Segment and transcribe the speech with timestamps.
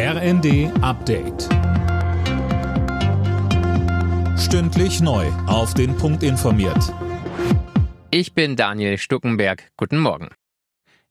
[0.00, 1.48] RND Update.
[4.38, 5.26] Stündlich neu.
[5.48, 6.94] Auf den Punkt informiert.
[8.12, 9.72] Ich bin Daniel Stuckenberg.
[9.76, 10.28] Guten Morgen.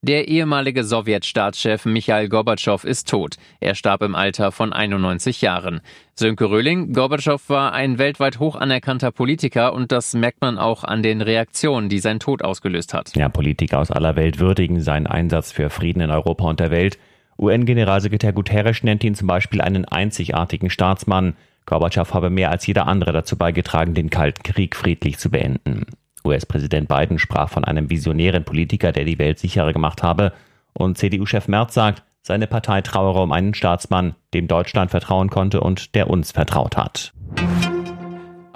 [0.02, 3.36] Der ehemalige Sowjetstaatschef Michail Gorbatschow ist tot.
[3.60, 5.82] Er starb im Alter von 91 Jahren.
[6.16, 11.04] Sönke Röhling, Gorbatschow war ein weltweit hoch anerkannter Politiker und das merkt man auch an
[11.04, 13.14] den Reaktionen, die sein Tod ausgelöst hat.
[13.18, 16.98] Ja, Politiker aus aller Welt würdigen seinen Einsatz für Frieden in Europa und der Welt.
[17.40, 21.36] UN-Generalsekretär Guterres nennt ihn zum Beispiel einen einzigartigen Staatsmann.
[21.66, 25.86] Gorbatschow habe mehr als jeder andere dazu beigetragen, den Kalten Krieg friedlich zu beenden.
[26.26, 30.34] US-Präsident Biden sprach von einem visionären Politiker, der die Welt sicherer gemacht habe.
[30.74, 35.96] Und CDU-Chef Merz sagt, seine Partei trauere um einen Staatsmann, dem Deutschland vertrauen konnte und
[35.96, 37.14] der uns vertraut hat.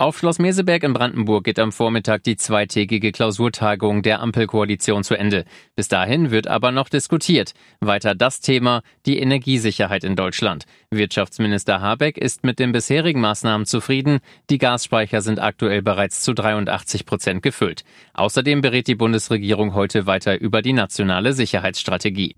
[0.01, 5.45] Auf Schloss Meseberg in Brandenburg geht am Vormittag die zweitägige Klausurtagung der Ampelkoalition zu Ende.
[5.75, 7.53] Bis dahin wird aber noch diskutiert.
[7.81, 10.65] Weiter das Thema, die Energiesicherheit in Deutschland.
[10.89, 14.21] Wirtschaftsminister Habeck ist mit den bisherigen Maßnahmen zufrieden.
[14.49, 17.83] Die Gasspeicher sind aktuell bereits zu 83 Prozent gefüllt.
[18.15, 22.33] Außerdem berät die Bundesregierung heute weiter über die nationale Sicherheitsstrategie.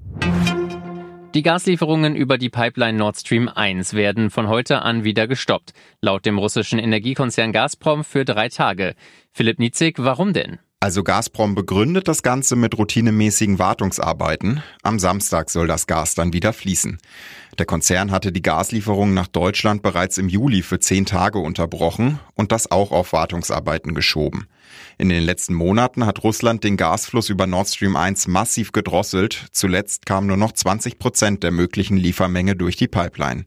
[1.33, 5.73] Die Gaslieferungen über die Pipeline Nord Stream 1 werden von heute an wieder gestoppt.
[5.99, 8.93] Laut dem russischen Energiekonzern Gazprom für drei Tage.
[9.31, 10.59] Philipp Nitzig, warum denn?
[10.83, 14.61] Also Gazprom begründet das Ganze mit routinemäßigen Wartungsarbeiten.
[14.81, 16.97] Am Samstag soll das Gas dann wieder fließen.
[17.57, 22.51] Der Konzern hatte die Gaslieferungen nach Deutschland bereits im Juli für zehn Tage unterbrochen und
[22.51, 24.47] das auch auf Wartungsarbeiten geschoben.
[24.97, 29.45] In den letzten Monaten hat Russland den Gasfluss über Nord Stream 1 massiv gedrosselt.
[29.53, 33.45] Zuletzt kamen nur noch 20 Prozent der möglichen Liefermenge durch die Pipeline.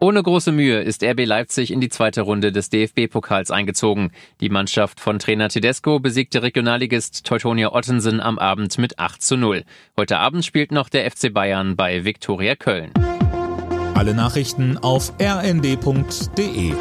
[0.00, 4.12] Ohne große Mühe ist RB Leipzig in die zweite Runde des DFB-Pokals eingezogen.
[4.40, 9.64] Die Mannschaft von Trainer Tedesco besiegte Regionalligist Teutonia Ottensen am Abend mit 8 zu 0.
[9.96, 12.92] Heute Abend spielt noch der FC Bayern bei Viktoria Köln.
[13.94, 16.74] Alle Nachrichten auf rnd.de